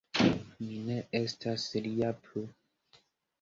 [0.67, 2.45] Mi ne estas lia plu.